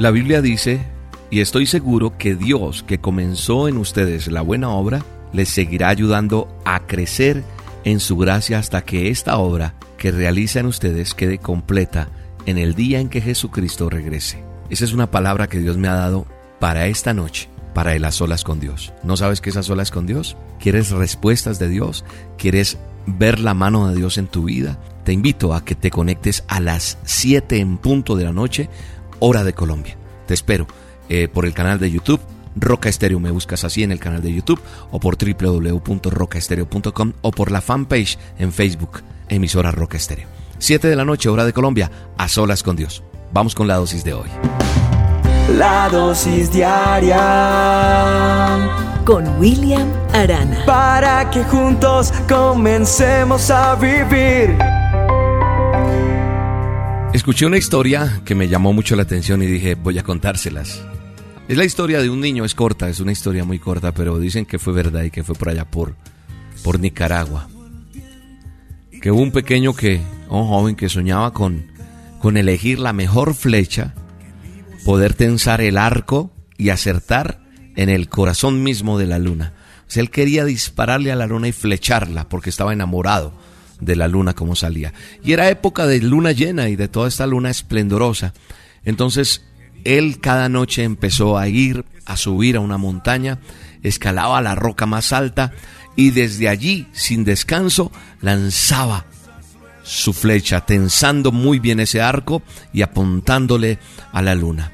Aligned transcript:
La 0.00 0.10
Biblia 0.10 0.40
dice, 0.40 0.80
y 1.28 1.40
estoy 1.40 1.66
seguro 1.66 2.16
que 2.16 2.34
Dios 2.34 2.82
que 2.82 3.00
comenzó 3.00 3.68
en 3.68 3.76
ustedes 3.76 4.28
la 4.28 4.40
buena 4.40 4.70
obra, 4.70 5.04
les 5.34 5.50
seguirá 5.50 5.90
ayudando 5.90 6.48
a 6.64 6.86
crecer 6.86 7.44
en 7.84 8.00
su 8.00 8.16
gracia 8.16 8.58
hasta 8.58 8.80
que 8.80 9.10
esta 9.10 9.36
obra 9.36 9.74
que 9.98 10.10
realiza 10.10 10.60
en 10.60 10.64
ustedes 10.64 11.12
quede 11.12 11.36
completa 11.36 12.08
en 12.46 12.56
el 12.56 12.74
día 12.74 12.98
en 12.98 13.10
que 13.10 13.20
Jesucristo 13.20 13.90
regrese. 13.90 14.42
Esa 14.70 14.86
es 14.86 14.94
una 14.94 15.10
palabra 15.10 15.48
que 15.48 15.58
Dios 15.58 15.76
me 15.76 15.88
ha 15.88 15.94
dado 15.94 16.24
para 16.60 16.86
esta 16.86 17.12
noche, 17.12 17.50
para 17.74 17.94
el 17.94 18.06
a 18.06 18.10
solas 18.10 18.42
con 18.42 18.58
Dios. 18.58 18.94
¿No 19.02 19.18
sabes 19.18 19.42
qué 19.42 19.50
es 19.50 19.58
a 19.58 19.62
solas 19.62 19.90
con 19.90 20.06
Dios? 20.06 20.34
¿Quieres 20.58 20.92
respuestas 20.92 21.58
de 21.58 21.68
Dios? 21.68 22.06
¿Quieres 22.38 22.78
ver 23.04 23.38
la 23.38 23.52
mano 23.52 23.88
de 23.88 23.96
Dios 23.96 24.16
en 24.16 24.28
tu 24.28 24.44
vida? 24.44 24.78
Te 25.04 25.12
invito 25.12 25.52
a 25.52 25.62
que 25.62 25.74
te 25.74 25.90
conectes 25.90 26.42
a 26.48 26.58
las 26.60 26.96
7 27.04 27.58
en 27.58 27.76
punto 27.76 28.16
de 28.16 28.24
la 28.24 28.32
noche 28.32 28.70
hora 29.20 29.44
de 29.44 29.52
Colombia. 29.52 29.96
Te 30.26 30.34
espero 30.34 30.66
eh, 31.08 31.28
por 31.28 31.46
el 31.46 31.54
canal 31.54 31.78
de 31.78 31.90
YouTube. 31.90 32.20
Roca 32.56 32.88
Estéreo, 32.88 33.20
me 33.20 33.30
buscas 33.30 33.62
así 33.62 33.84
en 33.84 33.92
el 33.92 34.00
canal 34.00 34.22
de 34.22 34.34
YouTube 34.34 34.60
o 34.90 34.98
por 34.98 35.16
www.rocaestereo.com 35.16 37.12
o 37.22 37.30
por 37.30 37.52
la 37.52 37.60
fanpage 37.60 38.18
en 38.38 38.52
Facebook, 38.52 39.02
emisora 39.28 39.70
Roca 39.70 39.96
Estéreo. 39.96 40.26
7 40.58 40.88
de 40.88 40.96
la 40.96 41.04
noche, 41.04 41.28
hora 41.28 41.44
de 41.44 41.52
Colombia, 41.52 41.90
a 42.18 42.28
solas 42.28 42.62
con 42.62 42.74
Dios. 42.76 43.02
Vamos 43.32 43.54
con 43.54 43.68
la 43.68 43.76
dosis 43.76 44.02
de 44.04 44.14
hoy. 44.14 44.28
La 45.56 45.88
dosis 45.88 46.52
diaria 46.52 47.16
con 49.04 49.26
William 49.40 49.88
Arana. 50.12 50.64
Para 50.66 51.30
que 51.30 51.42
juntos 51.44 52.12
comencemos 52.28 53.50
a 53.50 53.74
vivir. 53.76 54.79
Escuché 57.30 57.46
una 57.46 57.58
historia 57.58 58.22
que 58.24 58.34
me 58.34 58.48
llamó 58.48 58.72
mucho 58.72 58.96
la 58.96 59.02
atención 59.02 59.40
y 59.40 59.46
dije, 59.46 59.76
voy 59.76 59.96
a 60.00 60.02
contárselas. 60.02 60.82
Es 61.46 61.56
la 61.56 61.64
historia 61.64 62.02
de 62.02 62.10
un 62.10 62.20
niño, 62.20 62.44
es 62.44 62.56
corta, 62.56 62.88
es 62.88 62.98
una 62.98 63.12
historia 63.12 63.44
muy 63.44 63.60
corta, 63.60 63.94
pero 63.94 64.18
dicen 64.18 64.44
que 64.46 64.58
fue 64.58 64.72
verdad 64.72 65.04
y 65.04 65.12
que 65.12 65.22
fue 65.22 65.36
por 65.36 65.48
allá 65.48 65.64
por, 65.64 65.94
por 66.64 66.80
Nicaragua. 66.80 67.48
Que 69.00 69.12
hubo 69.12 69.22
un 69.22 69.30
pequeño 69.30 69.74
que, 69.74 70.00
un 70.28 70.48
joven 70.48 70.74
que 70.74 70.88
soñaba 70.88 71.32
con, 71.32 71.66
con 72.18 72.36
elegir 72.36 72.80
la 72.80 72.92
mejor 72.92 73.34
flecha, 73.34 73.94
poder 74.84 75.14
tensar 75.14 75.60
el 75.60 75.78
arco 75.78 76.32
y 76.58 76.70
acertar 76.70 77.44
en 77.76 77.90
el 77.90 78.08
corazón 78.08 78.64
mismo 78.64 78.98
de 78.98 79.06
la 79.06 79.20
luna. 79.20 79.54
O 79.86 79.90
sea, 79.92 80.00
él 80.00 80.10
quería 80.10 80.44
dispararle 80.44 81.12
a 81.12 81.16
la 81.16 81.28
luna 81.28 81.46
y 81.46 81.52
flecharla 81.52 82.28
porque 82.28 82.50
estaba 82.50 82.72
enamorado 82.72 83.34
de 83.80 83.96
la 83.96 84.08
luna 84.08 84.34
como 84.34 84.54
salía. 84.56 84.92
Y 85.22 85.32
era 85.32 85.50
época 85.50 85.86
de 85.86 86.00
luna 86.00 86.32
llena 86.32 86.68
y 86.68 86.76
de 86.76 86.88
toda 86.88 87.08
esta 87.08 87.26
luna 87.26 87.50
esplendorosa. 87.50 88.32
Entonces 88.84 89.42
él 89.84 90.20
cada 90.20 90.48
noche 90.48 90.84
empezó 90.84 91.38
a 91.38 91.48
ir, 91.48 91.84
a 92.04 92.16
subir 92.16 92.56
a 92.56 92.60
una 92.60 92.78
montaña, 92.78 93.38
escalaba 93.82 94.40
la 94.40 94.54
roca 94.54 94.86
más 94.86 95.12
alta 95.12 95.52
y 95.96 96.10
desde 96.10 96.48
allí, 96.48 96.86
sin 96.92 97.24
descanso, 97.24 97.90
lanzaba 98.20 99.06
su 99.82 100.12
flecha, 100.12 100.64
tensando 100.64 101.32
muy 101.32 101.58
bien 101.58 101.80
ese 101.80 102.00
arco 102.00 102.42
y 102.72 102.82
apuntándole 102.82 103.78
a 104.12 104.22
la 104.22 104.34
luna. 104.34 104.72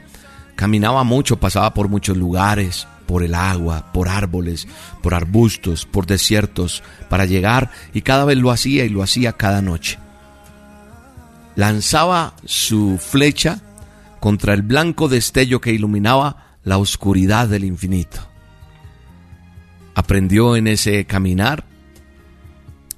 Caminaba 0.57 1.05
mucho, 1.05 1.39
pasaba 1.39 1.73
por 1.75 1.89
muchos 1.89 2.17
lugares, 2.17 2.87
por 3.07 3.23
el 3.23 3.35
agua, 3.35 3.93
por 3.93 4.09
árboles, 4.09 4.67
por 5.03 5.15
arbustos, 5.15 5.87
por 5.87 6.07
desiertos, 6.07 6.83
para 7.09 7.25
llegar 7.25 7.71
y 7.95 8.03
cada 8.03 8.25
vez 8.25 8.37
lo 8.37 8.51
hacía 8.51 8.85
y 8.85 8.89
lo 8.89 9.03
hacía 9.03 9.33
cada 9.33 9.63
noche. 9.63 9.99
Lanzaba 11.55 12.35
su 12.45 12.99
flecha 12.99 13.61
contra 14.21 14.55
el 14.55 14.63
blanco 14.63 15.09
destello 15.09 15.61
que 15.61 15.73
iluminaba 15.73 16.57
la 16.65 16.79
oscuridad 16.79 17.49
del 17.49 17.65
infinito. 17.65 18.21
Aprendió 19.95 20.57
en 20.57 20.67
ese 20.67 21.07
caminar 21.07 21.65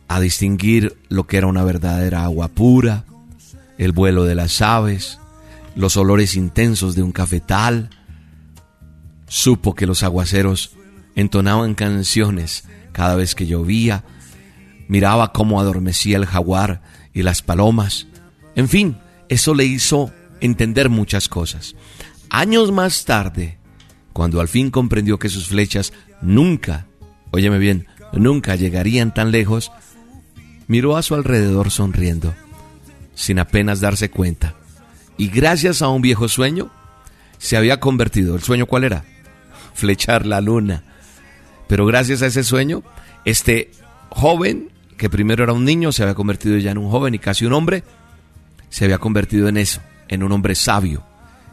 a 0.09 0.21
distinguir 0.21 0.97
lo 1.09 1.27
que 1.27 1.37
era 1.37 1.47
una 1.47 1.63
verdadera 1.63 2.25
agua 2.25 2.49
pura, 2.49 3.05
el 3.77 3.93
vuelo 3.93 4.25
de 4.25 4.35
las 4.35 4.63
aves, 4.63 5.21
los 5.77 5.97
olores 5.97 6.35
intensos 6.35 6.97
de 6.97 7.03
un 7.03 7.13
cafetal, 7.13 7.91
Supo 9.29 9.75
que 9.75 9.87
los 9.87 10.03
aguaceros 10.03 10.73
entonaban 11.15 11.75
canciones 11.75 12.65
cada 12.93 13.15
vez 13.15 13.35
que 13.35 13.47
llovía, 13.47 14.05
miraba 14.89 15.33
cómo 15.33 15.61
adormecía 15.61 16.17
el 16.17 16.27
jaguar 16.27 16.83
y 17.13 17.23
las 17.23 17.43
palomas. 17.43 18.07
En 18.57 18.69
fin, 18.69 18.97
eso 19.29 19.55
le 19.55 19.65
hizo 19.65 20.11
entender 20.41 20.89
muchas 20.89 21.29
cosas. 21.29 21.77
Años 22.31 22.73
más 22.73 23.05
tarde, 23.05 23.59
cuando 24.13 24.41
al 24.41 24.49
fin 24.49 24.71
comprendió 24.71 25.19
que 25.19 25.29
sus 25.29 25.49
flechas 25.49 25.93
nunca, 26.23 26.87
óyeme 27.31 27.59
bien, 27.59 27.87
nunca 28.13 28.57
llegarían 28.57 29.15
tan 29.15 29.31
lejos, 29.31 29.71
miró 30.67 30.97
a 30.97 31.03
su 31.03 31.15
alrededor 31.15 31.71
sonriendo, 31.71 32.35
sin 33.15 33.39
apenas 33.39 33.81
darse 33.81 34.11
cuenta. 34.11 34.55
Y 35.17 35.29
gracias 35.29 35.83
a 35.83 35.89
un 35.89 36.03
viejo 36.03 36.29
sueño, 36.29 36.71
se 37.39 37.57
había 37.57 37.81
convertido. 37.81 38.35
¿El 38.35 38.43
sueño 38.43 38.67
cuál 38.67 38.85
era? 38.85 39.05
Flechar 39.79 40.27
la 40.27 40.41
luna. 40.41 40.83
Pero 41.69 41.87
gracias 41.87 42.23
a 42.23 42.27
ese 42.27 42.43
sueño, 42.43 42.83
este 43.25 43.71
joven, 44.11 44.71
que 44.97 45.09
primero 45.09 45.45
era 45.45 45.53
un 45.53 45.65
niño, 45.65 45.93
se 45.93 46.03
había 46.03 46.15
convertido 46.15 46.59
ya 46.59 46.73
en 46.73 46.79
un 46.79 46.91
joven 46.91 47.15
y 47.15 47.19
casi 47.19 47.47
un 47.47 47.53
hombre, 47.53 47.85
se 48.69 48.85
había 48.85 48.99
convertido 48.99 49.49
en 49.49 49.57
eso, 49.57 49.81
en 50.09 50.23
un 50.23 50.33
hombre 50.33 50.55
sabio 50.55 51.05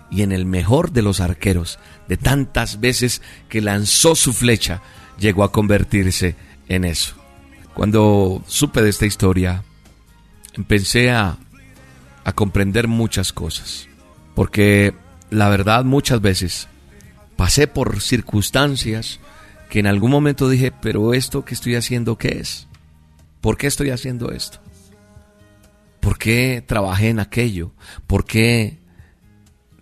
y 0.09 0.23
en 0.23 0.31
el 0.31 0.45
mejor 0.45 0.91
de 0.91 1.03
los 1.03 1.19
arqueros. 1.19 1.79
De 2.07 2.17
tantas 2.17 2.79
veces 2.79 3.21
que 3.47 3.61
lanzó 3.61 4.15
su 4.15 4.33
flecha, 4.33 4.81
llegó 5.19 5.43
a 5.43 5.51
convertirse 5.51 6.35
en 6.67 6.83
eso. 6.83 7.15
Cuando 7.73 8.43
supe 8.47 8.81
de 8.81 8.89
esta 8.89 9.05
historia, 9.05 9.63
empecé 10.53 11.11
a, 11.11 11.37
a 12.23 12.31
comprender 12.33 12.87
muchas 12.87 13.33
cosas. 13.33 13.87
Porque 14.33 14.93
la 15.29 15.49
verdad 15.49 15.83
muchas 15.83 16.21
veces 16.21 16.67
pasé 17.35 17.67
por 17.67 18.01
circunstancias 18.01 19.19
que 19.69 19.79
en 19.79 19.87
algún 19.87 20.11
momento 20.11 20.49
dije, 20.49 20.71
pero 20.71 21.13
esto 21.13 21.43
que 21.43 21.53
estoy 21.53 21.75
haciendo, 21.75 22.17
¿qué 22.17 22.39
es? 22.39 22.67
¿Por 23.41 23.57
qué 23.57 23.67
estoy 23.67 23.89
haciendo 23.89 24.31
esto? 24.31 24.59
¿Por 25.99 26.17
qué 26.17 26.63
trabajé 26.65 27.09
en 27.09 27.19
aquello? 27.19 27.73
¿Por 28.07 28.25
qué 28.25 28.79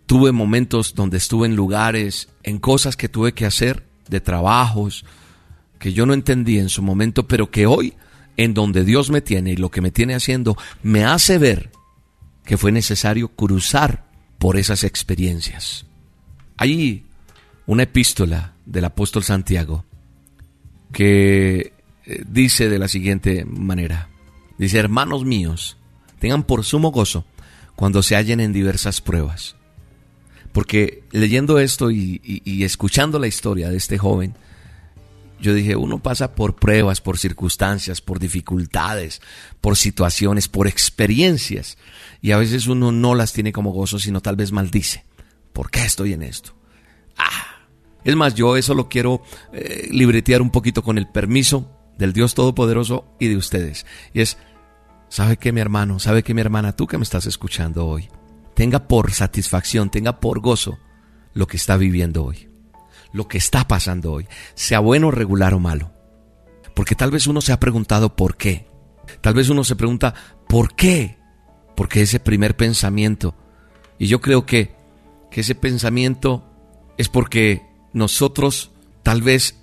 tuve 0.05 0.31
momentos 0.31 0.95
donde 0.95 1.17
estuve 1.17 1.47
en 1.47 1.55
lugares, 1.55 2.29
en 2.43 2.59
cosas 2.59 2.95
que 2.95 3.09
tuve 3.09 3.33
que 3.33 3.45
hacer, 3.45 3.85
de 4.09 4.21
trabajos, 4.21 5.05
que 5.79 5.93
yo 5.93 6.05
no 6.05 6.13
entendí 6.13 6.59
en 6.59 6.69
su 6.69 6.81
momento, 6.81 7.27
pero 7.27 7.51
que 7.51 7.65
hoy, 7.65 7.93
en 8.37 8.53
donde 8.53 8.85
Dios 8.85 9.09
me 9.09 9.21
tiene 9.21 9.51
y 9.51 9.57
lo 9.57 9.69
que 9.69 9.81
me 9.81 9.91
tiene 9.91 10.15
haciendo, 10.15 10.57
me 10.81 11.03
hace 11.03 11.37
ver 11.37 11.71
que 12.45 12.57
fue 12.57 12.71
necesario 12.71 13.29
cruzar 13.29 14.05
por 14.39 14.57
esas 14.57 14.83
experiencias. 14.83 15.85
Ahí 16.57 17.05
una 17.65 17.83
epístola 17.83 18.53
del 18.65 18.85
apóstol 18.85 19.23
Santiago 19.23 19.85
que 20.91 21.73
eh, 22.05 22.23
dice 22.27 22.69
de 22.69 22.79
la 22.79 22.87
siguiente 22.87 23.45
manera. 23.45 24.09
Dice, 24.57 24.77
hermanos 24.77 25.25
míos, 25.25 25.77
tengan 26.19 26.43
por 26.43 26.63
sumo 26.63 26.91
gozo 26.91 27.25
cuando 27.75 28.03
se 28.03 28.15
hallen 28.15 28.39
en 28.39 28.53
diversas 28.53 29.01
pruebas. 29.01 29.55
Porque 30.51 31.03
leyendo 31.11 31.57
esto 31.57 31.89
y, 31.89 32.21
y, 32.23 32.63
escuchando 32.63 33.17
la 33.17 33.25
historia 33.25 33.69
de 33.69 33.77
este 33.77 33.97
joven, 33.97 34.35
yo 35.41 35.55
dije, 35.55 35.75
uno 35.75 35.97
pasa 35.97 36.35
por 36.35 36.55
pruebas, 36.55 37.01
por 37.01 37.17
circunstancias, 37.17 38.01
por 38.01 38.19
dificultades, 38.19 39.19
por 39.61 39.75
situaciones, 39.75 40.47
por 40.47 40.67
experiencias. 40.67 41.77
Y 42.21 42.31
a 42.31 42.37
veces 42.37 42.67
uno 42.67 42.91
no 42.91 43.15
las 43.15 43.33
tiene 43.33 43.51
como 43.51 43.71
gozo, 43.71 43.97
sino 43.97 44.21
tal 44.21 44.35
vez 44.35 44.51
maldice. 44.51 45.03
¿Por 45.53 45.71
qué 45.71 45.83
estoy 45.83 46.13
en 46.13 46.21
esto? 46.21 46.53
Es 48.03 48.15
más, 48.15 48.35
yo 48.35 48.57
eso 48.57 48.73
lo 48.73 48.89
quiero 48.89 49.21
eh, 49.53 49.87
libretear 49.91 50.41
un 50.41 50.49
poquito 50.49 50.83
con 50.83 50.97
el 50.97 51.07
permiso 51.07 51.69
del 51.97 52.13
Dios 52.13 52.33
Todopoderoso 52.33 53.05
y 53.19 53.27
de 53.27 53.37
ustedes. 53.37 53.85
Y 54.13 54.21
es, 54.21 54.37
¿sabe 55.09 55.37
qué 55.37 55.51
mi 55.51 55.61
hermano? 55.61 55.99
¿Sabe 55.99 56.23
qué 56.23 56.33
mi 56.33 56.41
hermana? 56.41 56.75
Tú 56.75 56.87
que 56.87 56.97
me 56.97 57.03
estás 57.03 57.25
escuchando 57.25 57.87
hoy. 57.87 58.09
Tenga 58.55 58.87
por 58.87 59.11
satisfacción, 59.11 59.89
tenga 59.89 60.19
por 60.19 60.39
gozo 60.39 60.77
lo 61.33 61.47
que 61.47 61.57
está 61.57 61.77
viviendo 61.77 62.23
hoy. 62.23 62.49
Lo 63.11 63.27
que 63.27 63.37
está 63.37 63.67
pasando 63.67 64.11
hoy. 64.11 64.27
Sea 64.55 64.79
bueno, 64.79 65.11
regular 65.11 65.53
o 65.53 65.59
malo. 65.59 65.91
Porque 66.75 66.95
tal 66.95 67.11
vez 67.11 67.27
uno 67.27 67.41
se 67.41 67.53
ha 67.53 67.59
preguntado 67.59 68.15
por 68.15 68.35
qué. 68.35 68.67
Tal 69.21 69.33
vez 69.33 69.49
uno 69.49 69.63
se 69.63 69.75
pregunta, 69.75 70.13
¿por 70.47 70.75
qué? 70.75 71.17
Porque 71.75 72.01
ese 72.01 72.19
primer 72.19 72.55
pensamiento. 72.55 73.35
Y 73.99 74.07
yo 74.07 74.21
creo 74.21 74.45
que, 74.45 74.75
que 75.29 75.41
ese 75.41 75.55
pensamiento 75.55 76.49
es 76.97 77.09
porque 77.09 77.72
nosotros 77.93 78.71
tal 79.03 79.21
vez 79.21 79.59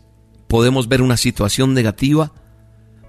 podemos 0.49 0.88
ver 0.88 1.03
una 1.03 1.17
situación 1.17 1.75
negativa, 1.75 2.32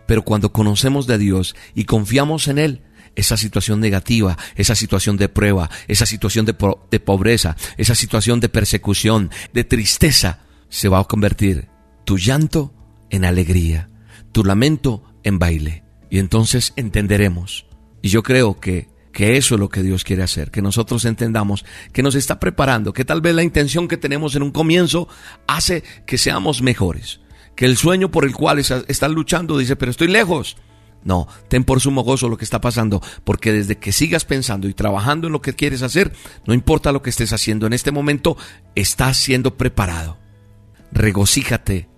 pero 0.08 0.24
cuando 0.24 0.52
conocemos 0.52 1.08
de 1.08 1.18
Dios 1.18 1.56
y 1.74 1.86
confiamos 1.86 2.48
en 2.48 2.58
Él, 2.58 2.82
esa 3.16 3.38
situación 3.38 3.80
negativa, 3.80 4.38
esa 4.56 4.76
situación 4.76 5.18
de 5.18 5.30
prueba, 5.30 5.70
esa 5.88 6.06
situación 6.06 6.46
de, 6.46 6.56
de, 6.90 7.00
pobreza, 7.00 7.58
esa 7.78 7.96
situación 7.96 8.40
de 8.40 8.50
persecución, 8.50 9.32
de 9.54 9.64
tristeza, 9.64 10.40
se 10.70 10.88
va 10.88 11.00
a 11.00 11.04
convertir 11.04 11.68
tu 12.06 12.18
llanto 12.18 12.74
en 13.10 13.26
alegría, 13.26 13.90
tu 14.32 14.44
lamento 14.44 15.04
en 15.24 15.40
baile. 15.40 15.84
Y 16.10 16.20
entonces 16.20 16.74
entenderemos. 16.76 17.66
Y 18.02 18.10
yo 18.10 18.24
creo 18.24 18.60
que, 18.60 18.90
que 19.12 19.38
eso 19.38 19.56
es 19.56 19.60
lo 19.60 19.70
que 19.70 19.84
Dios 19.84 20.04
quiere 20.04 20.24
hacer, 20.24 20.52
que 20.52 20.62
nosotros 20.62 21.06
entendamos 21.06 21.66
que 21.94 22.04
nos 22.04 22.16
está 22.16 22.40
preparando, 22.40 22.94
que 22.94 23.06
tal 23.06 23.22
vez 23.22 23.36
la 23.36 23.44
intención 23.44 23.88
que 23.88 23.98
tenemos 23.98 24.36
en 24.36 24.44
un 24.44 24.52
comienzo 24.52 25.08
hace 25.48 25.84
que 26.06 26.18
seamos 26.18 26.62
mejores, 26.62 27.20
que 27.56 27.66
el 27.66 27.78
sueño 27.78 28.12
por 28.12 28.26
el 28.26 28.34
cual 28.34 28.60
están 28.60 29.14
luchando 29.14 29.58
dice, 29.58 29.76
pero 29.76 29.92
estoy 29.92 30.08
lejos. 30.08 30.58
No, 31.04 31.28
ten 31.48 31.64
por 31.64 31.82
sumo 31.82 32.04
gozo 32.04 32.30
lo 32.30 32.38
que 32.38 32.46
está 32.46 32.62
pasando, 32.62 33.02
porque 33.24 33.52
desde 33.52 33.78
que 33.78 33.92
sigas 33.92 34.24
pensando 34.24 34.68
y 34.68 34.74
trabajando 34.76 35.28
en 35.28 35.34
lo 35.34 35.42
que 35.42 35.56
quieres 35.56 35.82
hacer, 35.82 36.14
no 36.46 36.54
importa 36.54 36.92
lo 36.92 37.02
que 37.02 37.10
estés 37.10 37.34
haciendo 37.34 37.66
en 37.66 37.74
este 37.74 37.92
momento, 37.92 38.38
estás 38.76 39.18
siendo 39.18 39.58
preparado. 39.58 40.20
Regocíjate, 40.92 41.90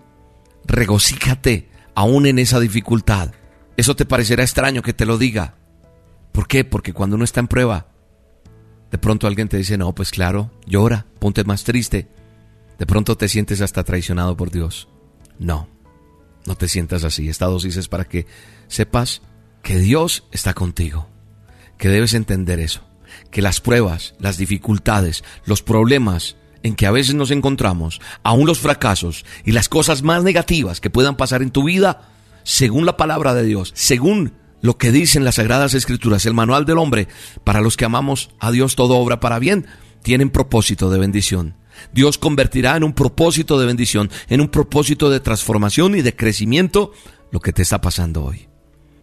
regocíjate 0.65 1.69
aún 1.95 2.27
en 2.27 2.39
esa 2.39 2.61
dificultad. 2.61 3.31
Eso 3.75 3.95
te 3.95 4.05
parecerá 4.05 4.43
extraño 4.43 4.81
que 4.81 4.93
te 4.93 5.05
lo 5.05 5.17
diga. 5.17 5.55
¿Por 6.33 6.47
qué? 6.47 6.65
Porque 6.65 6.91
cuando 6.91 7.15
uno 7.15 7.23
está 7.23 7.39
en 7.39 7.47
prueba, 7.47 7.87
de 8.91 8.97
pronto 8.97 9.27
alguien 9.27 9.47
te 9.47 9.57
dice, 9.57 9.77
no, 9.77 9.95
pues 9.95 10.11
claro, 10.11 10.51
llora, 10.65 11.05
ponte 11.19 11.43
más 11.45 11.63
triste. 11.63 12.09
De 12.77 12.85
pronto 12.85 13.15
te 13.15 13.29
sientes 13.29 13.61
hasta 13.61 13.83
traicionado 13.83 14.35
por 14.35 14.51
Dios. 14.51 14.89
No, 15.39 15.69
no 16.45 16.55
te 16.55 16.67
sientas 16.67 17.03
así. 17.03 17.29
Esta 17.29 17.45
dosis 17.45 17.77
es 17.77 17.87
para 17.87 18.05
que 18.05 18.25
sepas 18.67 19.21
que 19.61 19.77
Dios 19.77 20.25
está 20.31 20.53
contigo, 20.53 21.07
que 21.77 21.87
debes 21.87 22.13
entender 22.13 22.59
eso, 22.59 22.81
que 23.31 23.41
las 23.41 23.61
pruebas, 23.61 24.15
las 24.19 24.37
dificultades, 24.37 25.23
los 25.45 25.61
problemas 25.61 26.35
en 26.63 26.75
que 26.75 26.87
a 26.87 26.91
veces 26.91 27.13
nos 27.13 27.31
encontramos, 27.31 28.01
aún 28.23 28.47
los 28.47 28.59
fracasos 28.59 29.25
y 29.45 29.51
las 29.51 29.69
cosas 29.69 30.01
más 30.01 30.23
negativas 30.23 30.81
que 30.81 30.89
puedan 30.89 31.15
pasar 31.15 31.41
en 31.41 31.51
tu 31.51 31.63
vida, 31.63 32.09
según 32.43 32.85
la 32.85 32.97
palabra 32.97 33.33
de 33.33 33.43
Dios, 33.43 33.71
según 33.75 34.33
lo 34.63 34.77
que 34.77 34.93
dicen 34.93 35.25
las 35.25 35.35
Sagradas 35.35 35.73
Escrituras, 35.73 36.25
el 36.25 36.33
manual 36.33 36.65
del 36.65 36.77
hombre, 36.77 37.09
para 37.43 37.59
los 37.59 37.75
que 37.75 37.83
amamos 37.83 38.29
a 38.39 38.49
Dios 38.49 38.75
todo 38.75 38.95
obra 38.95 39.19
para 39.19 39.37
bien, 39.37 39.67
tienen 40.03 40.29
propósito 40.29 40.89
de 40.89 40.99
bendición. 40.99 41.57
Dios 41.91 42.17
convertirá 42.17 42.77
en 42.77 42.85
un 42.85 42.93
propósito 42.93 43.59
de 43.59 43.65
bendición, 43.65 44.09
en 44.29 44.39
un 44.39 44.47
propósito 44.47 45.09
de 45.09 45.19
transformación 45.19 45.95
y 45.95 46.01
de 46.01 46.15
crecimiento 46.15 46.93
lo 47.29 47.41
que 47.41 47.51
te 47.51 47.61
está 47.61 47.81
pasando 47.81 48.23
hoy. 48.23 48.47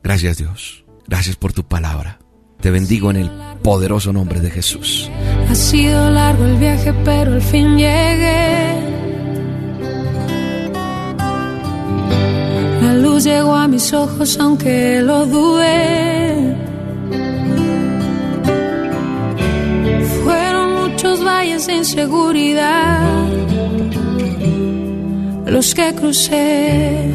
Gracias 0.02 0.38
Dios. 0.38 0.84
Gracias 1.06 1.36
por 1.36 1.52
tu 1.52 1.68
palabra. 1.68 2.20
Te 2.62 2.70
bendigo 2.70 3.10
en 3.10 3.16
el 3.16 3.30
poderoso 3.62 4.14
nombre 4.14 4.40
de 4.40 4.50
Jesús. 4.50 5.10
Ha 5.46 5.54
sido 5.54 6.10
largo 6.10 6.46
el 6.46 6.56
viaje, 6.56 6.94
pero 7.04 7.34
al 7.34 7.42
fin 7.42 7.76
llegué. 7.76 8.79
La 12.90 12.96
luz 12.96 13.22
llegó 13.22 13.54
a 13.54 13.68
mis 13.68 13.92
ojos, 13.92 14.36
aunque 14.40 15.00
lo 15.00 15.24
dudé. 15.24 16.56
Fueron 20.24 20.66
muchos 20.82 21.24
valles 21.24 21.68
de 21.68 21.74
inseguridad 21.74 23.28
los 25.46 25.72
que 25.72 25.94
crucé. 25.94 27.10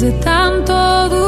de 0.00 0.12
tanto 0.12 1.08
dudar, 1.08 1.27